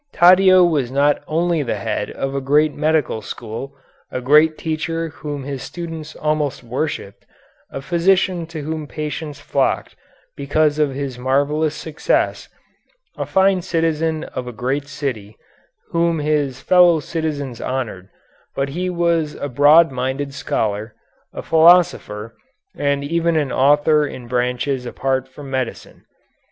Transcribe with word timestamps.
Taddeo 0.13 0.63
was 0.63 0.89
not 0.89 1.21
only 1.27 1.61
the 1.61 1.75
head 1.75 2.09
of 2.09 2.33
a 2.33 2.41
great 2.41 2.73
medical 2.73 3.21
school, 3.21 3.75
a 4.09 4.19
great 4.19 4.57
teacher 4.57 5.09
whom 5.09 5.43
his 5.43 5.61
students 5.61 6.15
almost 6.15 6.63
worshipped, 6.63 7.23
a 7.69 7.83
physician 7.83 8.47
to 8.47 8.61
whom 8.61 8.87
patients 8.87 9.39
flocked 9.39 9.95
because 10.35 10.79
of 10.79 10.95
his 10.95 11.19
marvellous 11.19 11.75
success, 11.75 12.49
a 13.15 13.27
fine 13.27 13.61
citizen 13.61 14.23
of 14.23 14.47
a 14.47 14.51
great 14.51 14.87
city, 14.87 15.37
whom 15.91 16.17
his 16.17 16.61
fellow 16.61 16.99
citizens 16.99 17.61
honored, 17.61 18.09
but 18.55 18.69
he 18.69 18.89
was 18.89 19.35
a 19.35 19.49
broad 19.49 19.91
minded 19.91 20.33
scholar, 20.33 20.95
a 21.31 21.43
philosopher, 21.43 22.33
and 22.75 23.03
even 23.03 23.35
an 23.35 23.51
author 23.51 24.03
in 24.07 24.27
branches 24.27 24.87
apart 24.87 25.27
from 25.27 25.51
medicine. 25.51 26.05